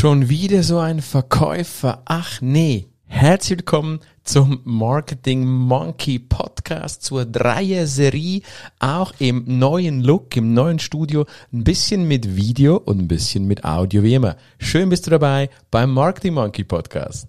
[0.00, 2.00] Schon wieder so ein Verkäufer.
[2.06, 2.88] Ach nee.
[3.04, 8.40] Herzlich willkommen zum Marketing Monkey Podcast zur Dreier-Serie,
[8.78, 13.64] auch im neuen Look, im neuen Studio, ein bisschen mit Video und ein bisschen mit
[13.64, 14.36] Audio wie immer.
[14.58, 17.28] Schön bist du dabei beim Marketing Monkey Podcast.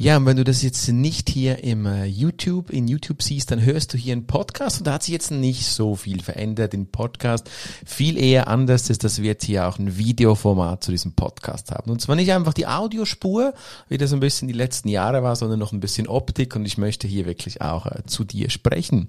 [0.00, 3.64] Ja, und wenn du das jetzt nicht hier im äh, YouTube, in YouTube siehst, dann
[3.64, 6.86] hörst du hier einen Podcast und da hat sich jetzt nicht so viel verändert im
[6.86, 7.50] Podcast.
[7.84, 11.90] Viel eher anders ist, dass wir jetzt hier auch ein Videoformat zu diesem Podcast haben.
[11.90, 13.54] Und zwar nicht einfach die Audiospur,
[13.88, 16.78] wie das ein bisschen die letzten Jahre war, sondern noch ein bisschen Optik und ich
[16.78, 19.08] möchte hier wirklich auch äh, zu dir sprechen.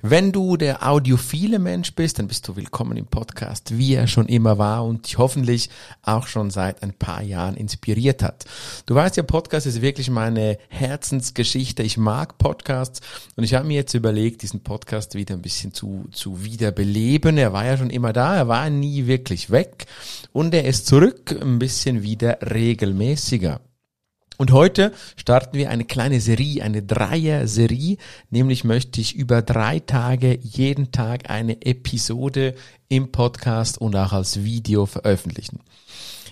[0.00, 4.28] Wenn du der audiophile Mensch bist, dann bist du willkommen im Podcast, wie er schon
[4.28, 5.68] immer war und hoffentlich
[6.00, 8.46] auch schon seit ein paar Jahren inspiriert hat.
[8.86, 11.82] Du weißt ja, Podcast ist wirklich mal meine Herzensgeschichte.
[11.82, 13.00] Ich mag Podcasts
[13.34, 17.38] und ich habe mir jetzt überlegt, diesen Podcast wieder ein bisschen zu, zu wiederbeleben.
[17.38, 19.86] Er war ja schon immer da, er war nie wirklich weg
[20.30, 23.62] und er ist zurück ein bisschen wieder regelmäßiger.
[24.38, 27.96] Und heute starten wir eine kleine Serie, eine Dreier-Serie.
[28.30, 32.54] Nämlich möchte ich über drei Tage jeden Tag eine Episode
[32.88, 35.58] im Podcast und auch als Video veröffentlichen.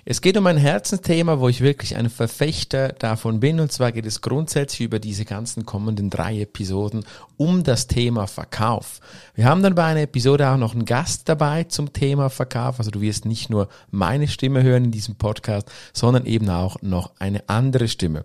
[0.05, 3.61] Es geht um ein Herzensthema, wo ich wirklich ein Verfechter davon bin.
[3.61, 7.05] Und zwar geht es grundsätzlich über diese ganzen kommenden drei Episoden
[7.37, 9.01] um das Thema Verkauf.
[9.35, 12.79] Wir haben dann bei einer Episode auch noch einen Gast dabei zum Thema Verkauf.
[12.79, 17.13] Also du wirst nicht nur meine Stimme hören in diesem Podcast, sondern eben auch noch
[17.19, 18.25] eine andere Stimme.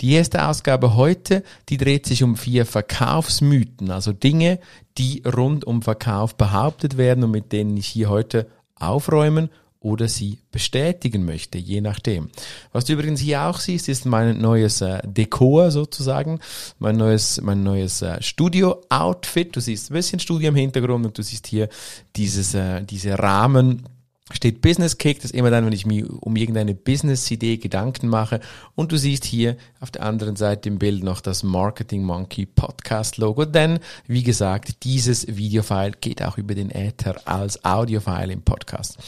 [0.00, 4.60] Die erste Ausgabe heute, die dreht sich um vier Verkaufsmythen, also Dinge,
[4.96, 9.50] die rund um Verkauf behauptet werden und mit denen ich hier heute aufräumen
[9.86, 12.28] oder sie bestätigen möchte, je nachdem.
[12.72, 16.40] Was du übrigens hier auch siehst, ist mein neues äh, Dekor sozusagen,
[16.80, 19.54] mein neues, mein neues äh, Studio-Outfit.
[19.54, 21.68] Du siehst ein bisschen Studio im Hintergrund und du siehst hier
[22.16, 23.88] dieses, äh, diese Rahmen,
[24.32, 28.40] steht Business Kick, das ist immer dann, wenn ich mir um irgendeine Business-Idee Gedanken mache.
[28.74, 33.18] Und du siehst hier auf der anderen Seite im Bild noch das Marketing Monkey Podcast
[33.18, 33.44] Logo.
[33.44, 38.98] Denn, wie gesagt, dieses Videofile geht auch über den Äther als Audiofile im Podcast.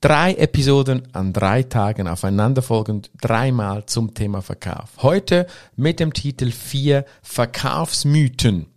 [0.00, 4.90] Drei Episoden an drei Tagen aufeinanderfolgend, dreimal zum Thema Verkauf.
[4.98, 5.46] Heute
[5.76, 8.71] mit dem Titel vier Verkaufsmythen.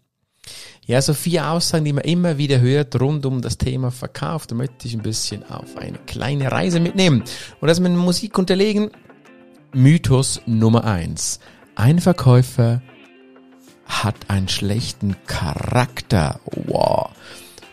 [0.87, 4.45] Ja, so vier Aussagen, die man immer wieder hört rund um das Thema Verkauf.
[4.45, 7.23] Da möchte ich ein bisschen auf eine kleine Reise mitnehmen
[7.59, 8.91] und das mit Musik unterlegen.
[9.73, 11.39] Mythos Nummer eins:
[11.75, 12.83] Ein Verkäufer
[13.85, 16.39] hat einen schlechten Charakter.
[16.67, 17.09] Wow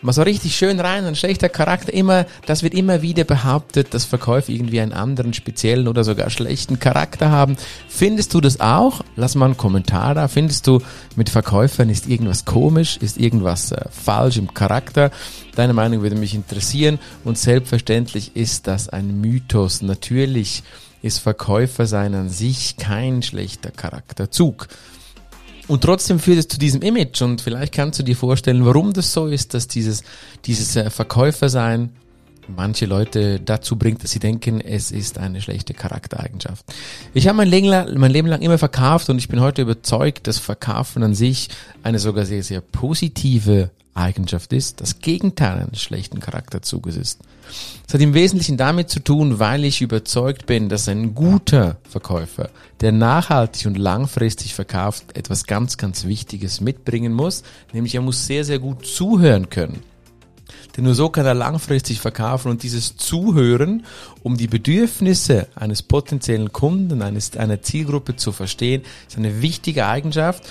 [0.03, 4.05] mal so richtig schön rein, ein schlechter Charakter, immer, das wird immer wieder behauptet, dass
[4.05, 7.55] Verkäufer irgendwie einen anderen speziellen oder sogar schlechten Charakter haben.
[7.87, 9.03] Findest du das auch?
[9.15, 10.27] Lass mal einen Kommentar da.
[10.27, 10.81] Findest du,
[11.15, 15.11] mit Verkäufern ist irgendwas komisch, ist irgendwas äh, falsch im Charakter?
[15.55, 19.81] Deine Meinung würde mich interessieren und selbstverständlich ist das ein Mythos.
[19.81, 20.63] Natürlich
[21.01, 24.67] ist Verkäufer sein an sich kein schlechter Charakterzug.
[25.67, 27.21] Und trotzdem führt es zu diesem Image.
[27.21, 30.03] Und vielleicht kannst du dir vorstellen, warum das so ist, dass dieses,
[30.45, 31.91] dieses äh, Verkäufersein
[32.47, 36.65] manche Leute dazu bringt, dass sie denken, es ist eine schlechte Charaktereigenschaft.
[37.13, 40.27] Ich habe mein Leben, lang, mein Leben lang immer verkauft und ich bin heute überzeugt,
[40.27, 41.49] dass Verkaufen an sich
[41.83, 47.19] eine sogar sehr, sehr positive Eigenschaft ist, das Gegenteil eines schlechten Charakterzuges ist.
[47.87, 52.49] Es hat im Wesentlichen damit zu tun, weil ich überzeugt bin, dass ein guter Verkäufer,
[52.81, 58.45] der nachhaltig und langfristig verkauft, etwas ganz, ganz Wichtiges mitbringen muss, nämlich er muss sehr,
[58.45, 59.81] sehr gut zuhören können.
[60.75, 63.85] Denn nur so kann er langfristig verkaufen und dieses Zuhören,
[64.23, 70.43] um die Bedürfnisse eines potenziellen Kunden, eines, einer Zielgruppe zu verstehen, ist eine wichtige Eigenschaft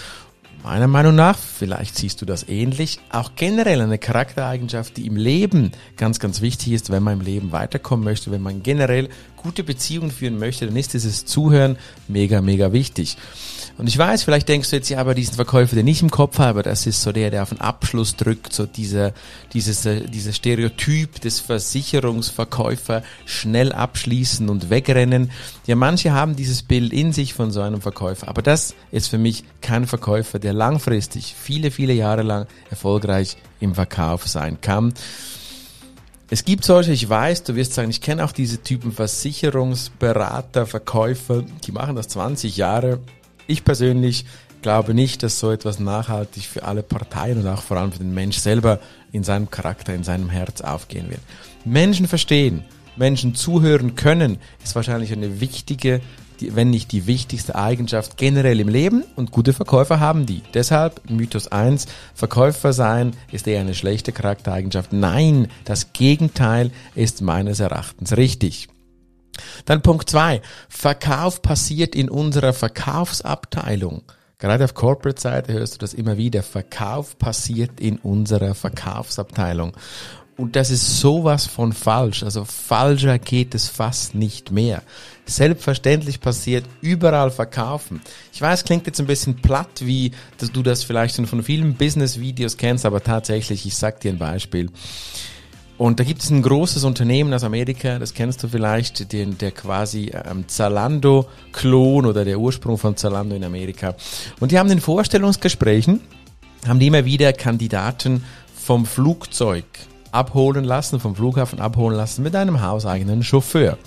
[0.65, 5.73] Meiner Meinung nach, vielleicht siehst du das ähnlich, auch generell eine Charaktereigenschaft, die im Leben
[5.97, 9.09] ganz, ganz wichtig ist, wenn man im Leben weiterkommen möchte, wenn man generell
[9.43, 11.77] gute Beziehungen führen möchte, dann ist dieses Zuhören
[12.09, 13.17] mega, mega wichtig.
[13.79, 16.39] Und ich weiß, vielleicht denkst du jetzt, ja, aber diesen Verkäufer, den ich im Kopf
[16.39, 19.13] habe, das ist so der, der auf den Abschluss drückt, so dieser,
[19.53, 25.31] dieses, äh, dieser Stereotyp des Versicherungsverkäufer schnell abschließen und wegrennen.
[25.67, 29.19] Ja, manche haben dieses Bild in sich von so einem Verkäufer, aber das ist für
[29.19, 34.95] mich kein Verkäufer, der langfristig, viele, viele Jahre lang erfolgreich im Verkauf sein kann.
[36.31, 41.43] Es gibt solche, ich weiß, du wirst sagen, ich kenne auch diese Typen Versicherungsberater, Verkäufer,
[41.67, 43.01] die machen das 20 Jahre
[43.47, 44.25] ich persönlich
[44.63, 48.15] glaube nicht, dass so etwas nachhaltig für alle Parteien und auch vor allem für den
[48.15, 48.79] Mensch selber
[49.11, 51.21] in seinem Charakter, in seinem Herz aufgehen wird.
[51.65, 52.65] Menschen verstehen,
[52.97, 56.01] Menschen zuhören können, ist wahrscheinlich eine wichtige,
[56.53, 60.43] wenn nicht die wichtigste Eigenschaft generell im Leben und gute Verkäufer haben die.
[60.55, 64.93] Deshalb Mythos 1, Verkäufer sein ist eher eine schlechte Charaktereigenschaft.
[64.93, 68.69] Nein, das Gegenteil ist meines Erachtens richtig.
[69.65, 74.03] Dann Punkt 2, Verkauf passiert in unserer Verkaufsabteilung.
[74.39, 76.43] Gerade auf Corporate-Seite hörst du das immer wieder.
[76.43, 79.77] Verkauf passiert in unserer Verkaufsabteilung.
[80.37, 82.25] Und das ist sowas von falsch.
[82.25, 84.83] Also falscher geht es fast nicht mehr.
[85.25, 88.01] Selbstverständlich passiert überall Verkaufen.
[88.33, 91.75] Ich weiß, klingt jetzt ein bisschen platt, wie dass du das vielleicht schon von vielen
[91.75, 94.69] Business-Videos kennst, aber tatsächlich, ich sag dir ein Beispiel.
[95.79, 99.53] Und da gibt es ein großes Unternehmen aus Amerika, das kennst du vielleicht, den, der
[99.53, 103.95] quasi ähm, Zalando-Klon oder der Ursprung von Zalando in Amerika.
[104.39, 106.01] Und die haben in Vorstellungsgesprächen,
[106.69, 108.25] haben die immer wieder Kandidaten
[108.55, 109.65] vom Flugzeug
[110.13, 113.79] abholen lassen, vom Flughafen abholen lassen mit einem hauseigenen Chauffeur.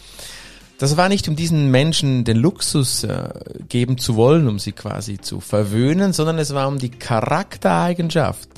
[0.77, 3.29] Das war nicht, um diesen Menschen den Luxus äh,
[3.69, 8.49] geben zu wollen, um sie quasi zu verwöhnen, sondern es war um die Charaktereigenschaft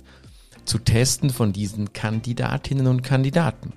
[0.65, 3.73] zu testen von diesen Kandidatinnen und Kandidaten.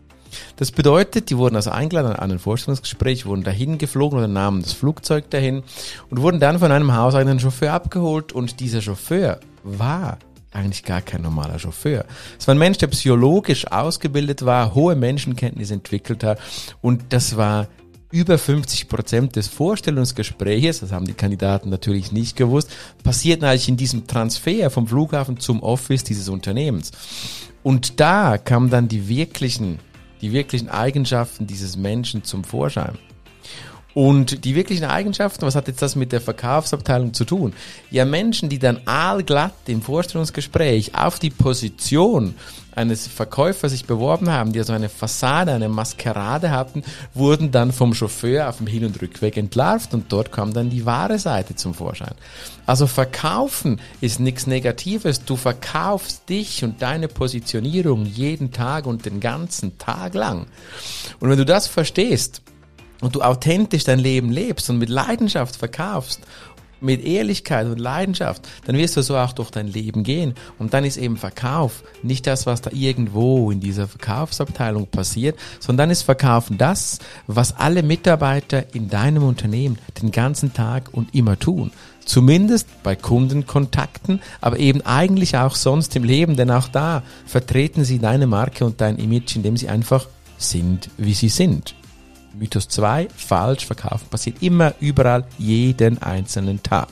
[0.56, 4.72] Das bedeutet, die wurden also eingeladen an ein Vorstellungsgespräch, wurden dahin geflogen oder nahmen das
[4.72, 5.62] Flugzeug dahin
[6.08, 10.18] und wurden dann von einem hauseigenen Chauffeur abgeholt und dieser Chauffeur war
[10.52, 12.04] eigentlich gar kein normaler Chauffeur.
[12.38, 16.40] Es war ein Mensch, der psychologisch ausgebildet war, hohe Menschenkenntnis entwickelt hat
[16.80, 17.68] und das war
[18.10, 22.70] über 50 Prozent des Vorstellungsgespräches, das haben die Kandidaten natürlich nicht gewusst,
[23.04, 26.90] passiert eigentlich in diesem Transfer vom Flughafen zum Office dieses Unternehmens.
[27.62, 29.78] Und da kamen dann die wirklichen,
[30.20, 32.98] die wirklichen Eigenschaften dieses Menschen zum Vorschein.
[33.94, 37.52] Und die wirklichen Eigenschaften, was hat jetzt das mit der Verkaufsabteilung zu tun?
[37.90, 42.34] Ja, Menschen, die dann aalglatt im Vorstellungsgespräch auf die Position
[42.74, 46.82] eines Verkäufers sich beworben haben, die also eine Fassade, eine Maskerade hatten,
[47.14, 50.86] wurden dann vom Chauffeur auf dem Hin- und Rückweg entlarvt und dort kam dann die
[50.86, 52.14] wahre Seite zum Vorschein.
[52.66, 55.24] Also verkaufen ist nichts Negatives.
[55.24, 60.46] Du verkaufst dich und deine Positionierung jeden Tag und den ganzen Tag lang.
[61.18, 62.42] Und wenn du das verstehst,
[63.00, 66.20] und du authentisch dein Leben lebst und mit Leidenschaft verkaufst,
[66.80, 70.34] mit Ehrlichkeit und Leidenschaft, dann wirst du so auch durch dein Leben gehen.
[70.58, 75.84] Und dann ist eben Verkauf nicht das, was da irgendwo in dieser Verkaufsabteilung passiert, sondern
[75.84, 81.38] dann ist Verkaufen das, was alle Mitarbeiter in deinem Unternehmen den ganzen Tag und immer
[81.38, 81.70] tun.
[82.04, 87.98] Zumindest bei Kundenkontakten, aber eben eigentlich auch sonst im Leben, denn auch da vertreten sie
[87.98, 90.06] deine Marke und dein Image, indem sie einfach
[90.38, 91.74] sind, wie sie sind.
[92.40, 96.88] Mythos 2, falsch verkaufen passiert immer, überall, jeden einzelnen Tag.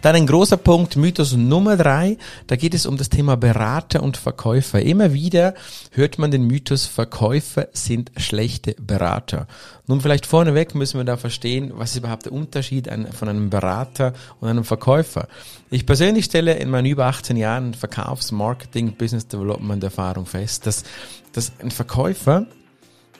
[0.00, 4.16] Dann ein großer Punkt, Mythos Nummer 3, da geht es um das Thema Berater und
[4.16, 4.80] Verkäufer.
[4.80, 5.54] Immer wieder
[5.92, 9.46] hört man den Mythos, Verkäufer sind schlechte Berater.
[9.86, 14.12] Nun vielleicht vorneweg müssen wir da verstehen, was ist überhaupt der Unterschied von einem Berater
[14.40, 15.28] und einem Verkäufer.
[15.70, 20.84] Ich persönlich stelle in meinen über 18 Jahren Verkaufs-, Marketing-, Business Development Erfahrung fest, dass,
[21.32, 22.46] dass ein Verkäufer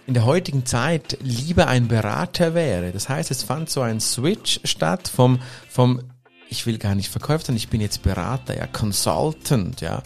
[0.07, 2.93] in der heutigen Zeit lieber ein Berater wäre.
[2.93, 6.01] Das heißt, es fand so ein Switch statt vom, vom
[6.49, 10.03] ich will gar nicht verkaufen, ich bin jetzt Berater, ja, Consultant, ja.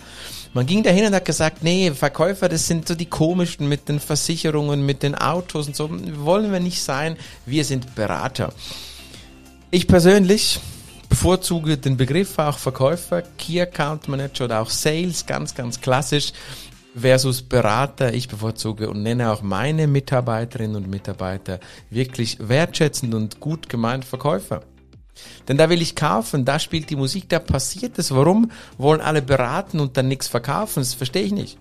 [0.55, 4.01] Man ging dahin und hat gesagt, nee, Verkäufer, das sind so die komischen mit den
[4.01, 5.91] Versicherungen, mit den Autos und so.
[6.25, 8.53] Wollen wir nicht sein, wir sind Berater.
[9.71, 10.59] Ich persönlich
[11.09, 16.33] bevorzuge den Begriff auch Verkäufer, Key Account Manager oder auch Sales, ganz, ganz klassisch
[16.99, 18.13] versus Berater.
[18.15, 24.63] Ich bevorzuge und nenne auch meine Mitarbeiterinnen und Mitarbeiter wirklich wertschätzend und gut gemeint Verkäufer.
[25.49, 28.15] Denn da will ich kaufen, da spielt die Musik, da passiert es.
[28.15, 30.81] Warum wollen alle beraten und dann nichts verkaufen?
[30.81, 31.59] Das verstehe ich nicht.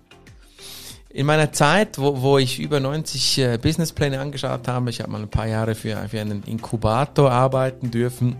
[1.10, 5.22] In meiner Zeit, wo, wo ich über 90 äh, Businesspläne angeschaut habe, ich habe mal
[5.22, 8.36] ein paar Jahre für, für einen Inkubator arbeiten dürfen,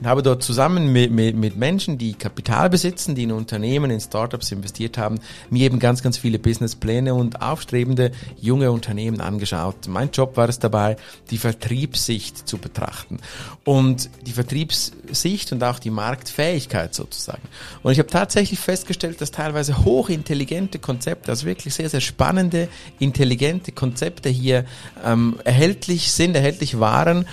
[0.00, 4.00] und habe dort zusammen mit, mit, mit Menschen, die Kapital besitzen, die in Unternehmen, in
[4.00, 5.20] Startups investiert haben,
[5.50, 9.88] mir eben ganz, ganz viele Businesspläne und aufstrebende junge Unternehmen angeschaut.
[9.88, 10.96] Mein Job war es dabei,
[11.30, 13.18] die Vertriebssicht zu betrachten
[13.64, 17.42] und die Vertriebssicht und auch die Marktfähigkeit sozusagen.
[17.82, 22.68] Und ich habe tatsächlich festgestellt, dass teilweise hochintelligente Konzepte, also wirklich sehr, sehr spannende,
[22.98, 24.64] intelligente Konzepte hier
[25.04, 27.26] ähm, erhältlich sind, erhältlich waren,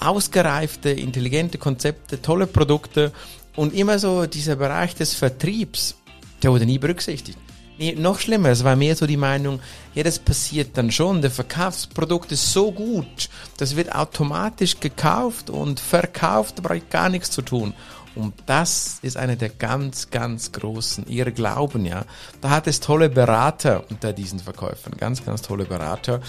[0.00, 3.12] ausgereifte, intelligente Konzepte, tolle Produkte
[3.56, 5.96] und immer so dieser Bereich des Vertriebs,
[6.42, 7.38] der wurde nie berücksichtigt.
[7.78, 9.60] Nee, noch schlimmer, es war mehr so die Meinung,
[9.94, 15.78] ja, das passiert dann schon, der Verkaufsprodukt ist so gut, das wird automatisch gekauft und
[15.78, 17.74] verkauft, da brauche ich gar nichts zu tun.
[18.18, 22.04] Und das ist eine der ganz, ganz großen Irrglauben, ja.
[22.40, 26.20] Da hat es tolle Berater unter diesen Verkäufern, ganz, ganz tolle Berater.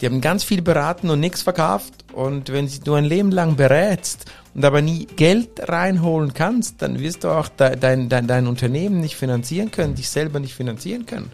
[0.00, 1.94] Die haben ganz viel beraten und nichts verkauft.
[2.12, 4.24] Und wenn du ein Leben lang berätst
[4.54, 9.14] und aber nie Geld reinholen kannst, dann wirst du auch dein, dein, dein Unternehmen nicht
[9.14, 11.30] finanzieren können, dich selber nicht finanzieren können.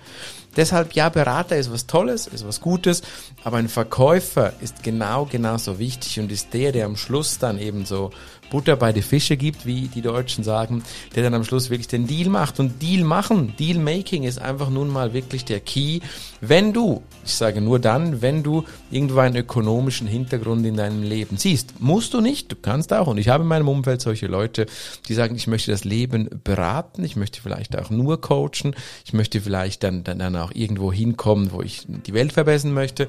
[0.57, 3.00] Deshalb, ja, Berater ist was Tolles, ist was Gutes,
[3.42, 7.87] aber ein Verkäufer ist genau, genauso wichtig und ist der, der am Schluss dann eben
[7.87, 8.11] so
[8.52, 10.82] Butter bei die Fische gibt, wie die Deutschen sagen,
[11.16, 12.61] der dann am Schluss wirklich den Deal macht.
[12.61, 16.00] Und Deal machen, Deal making ist einfach nun mal wirklich der Key.
[16.42, 21.38] Wenn du, ich sage nur dann, wenn du irgendwo einen ökonomischen Hintergrund in deinem Leben
[21.38, 23.06] siehst, musst du nicht, du kannst auch.
[23.06, 24.66] Und ich habe in meinem Umfeld solche Leute,
[25.09, 29.40] die sagen, ich möchte das Leben beraten, ich möchte vielleicht auch nur coachen, ich möchte
[29.40, 33.09] vielleicht dann, dann, dann auch irgendwo hinkommen, wo ich die Welt verbessern möchte.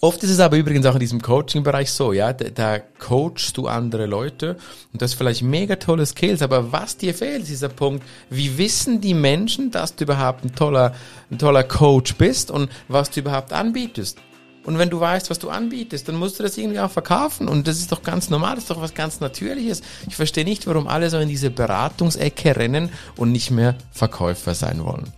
[0.00, 3.66] Oft ist es aber übrigens auch in diesem Coaching-Bereich so, ja, da, da coachst du
[3.66, 4.56] andere Leute
[4.92, 8.58] und das ist vielleicht mega tolle Skills, aber was dir fehlt, ist dieser Punkt, wie
[8.58, 10.94] wissen die Menschen, dass du überhaupt ein toller,
[11.32, 14.18] ein toller Coach bist und was du überhaupt anbietest?
[14.64, 17.48] Und wenn du weißt, was du anbietest, dann musst du das irgendwie auch verkaufen.
[17.48, 19.80] Und das ist doch ganz normal, das ist doch was ganz Natürliches.
[20.06, 24.84] Ich verstehe nicht, warum alle so in diese Beratungsecke rennen und nicht mehr Verkäufer sein
[24.84, 25.10] wollen.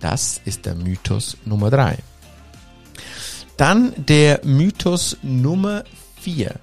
[0.00, 1.96] Das ist der Mythos Nummer drei.
[3.60, 5.84] Dann der Mythos Nummer
[6.18, 6.54] vier.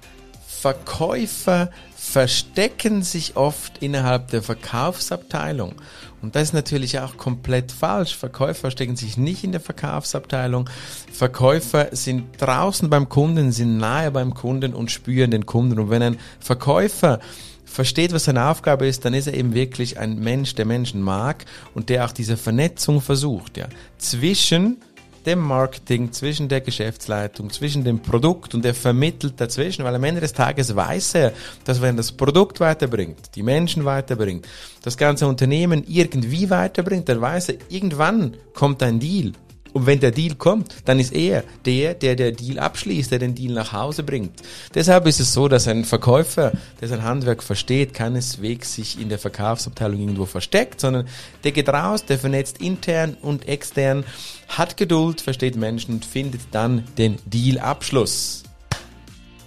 [0.48, 5.74] Verkäufer verstecken sich oft innerhalb der Verkaufsabteilung.
[6.22, 8.16] Und das ist natürlich auch komplett falsch.
[8.16, 10.68] Verkäufer verstecken sich nicht in der Verkaufsabteilung.
[11.12, 15.78] Verkäufer sind draußen beim Kunden, sind nahe beim Kunden und spüren den Kunden.
[15.78, 17.20] Und wenn ein Verkäufer
[17.64, 21.44] versteht, was seine Aufgabe ist, dann ist er eben wirklich ein Mensch, der Menschen mag
[21.74, 24.78] und der auch diese Vernetzung versucht, ja, zwischen
[25.26, 30.20] dem Marketing, zwischen der Geschäftsleitung, zwischen dem Produkt und er vermittelt dazwischen, weil am Ende
[30.20, 31.32] des Tages weiß er,
[31.64, 34.46] dass wenn das Produkt weiterbringt, die Menschen weiterbringt,
[34.82, 39.32] das ganze Unternehmen irgendwie weiterbringt, dann weiß er, irgendwann kommt ein Deal
[39.72, 43.34] und wenn der Deal kommt, dann ist er der, der der Deal abschließt, der den
[43.34, 44.42] Deal nach Hause bringt.
[44.74, 49.18] Deshalb ist es so, dass ein Verkäufer, der sein Handwerk versteht, keineswegs sich in der
[49.18, 51.06] Verkaufsabteilung irgendwo versteckt, sondern
[51.44, 54.04] der geht raus, der vernetzt intern und extern,
[54.48, 58.44] hat Geduld, versteht Menschen und findet dann den Deal-Abschluss.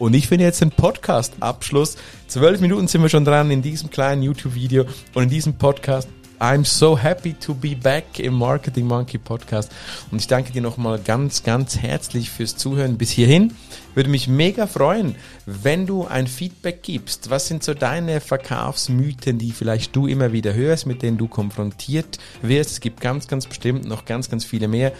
[0.01, 1.95] Und ich finde jetzt den Podcast-Abschluss.
[2.27, 6.07] Zwölf Minuten sind wir schon dran in diesem kleinen YouTube-Video und in diesem Podcast
[6.41, 9.71] I'm so happy to be back im Marketing Monkey Podcast.
[10.09, 13.53] Und ich danke dir nochmal ganz, ganz herzlich fürs Zuhören bis hierhin.
[13.93, 17.29] Würde mich mega freuen, wenn du ein Feedback gibst.
[17.29, 22.17] Was sind so deine Verkaufsmythen, die vielleicht du immer wieder hörst, mit denen du konfrontiert
[22.41, 22.71] wirst?
[22.71, 24.93] Es gibt ganz, ganz bestimmt noch ganz, ganz viele mehr.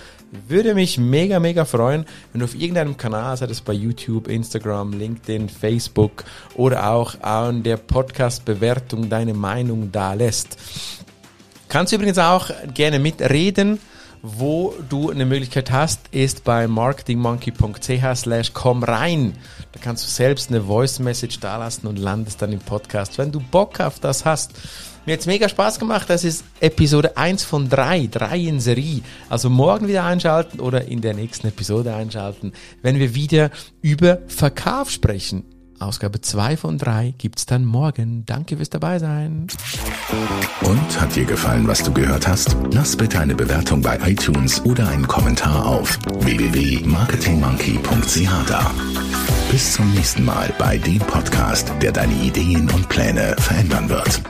[0.48, 4.94] Würde mich mega, mega freuen, wenn du auf irgendeinem Kanal, sei das bei YouTube, Instagram,
[4.94, 6.24] LinkedIn, Facebook
[6.56, 10.58] oder auch an der Podcast-Bewertung deine Meinung da lässt.
[11.72, 13.80] Kannst du übrigens auch gerne mitreden.
[14.22, 19.38] Wo du eine Möglichkeit hast, ist bei marketingmonkey.ch slash komm rein.
[19.72, 23.18] Da kannst du selbst eine Voice Message dalassen und landest dann im Podcast.
[23.18, 24.51] Wenn du Bock auf das hast,
[25.06, 26.10] mir hat's mega Spaß gemacht.
[26.10, 29.00] Das ist Episode 1 von 3, 3 in Serie.
[29.30, 32.51] Also morgen wieder einschalten oder in der nächsten Episode einschalten,
[32.82, 33.50] wenn wir wieder
[33.82, 35.46] über Verkauf sprechen.
[35.82, 38.26] Ausgabe 2 von 3 gibt's dann morgen.
[38.26, 39.48] Danke fürs dabei sein.
[40.62, 42.56] Und hat dir gefallen, was du gehört hast?
[42.72, 48.72] Lass bitte eine Bewertung bei iTunes oder einen Kommentar auf www.marketingmonkey.ch da.
[49.52, 54.22] Bis zum nächsten Mal bei dem Podcast, der deine Ideen und Pläne verändern wird.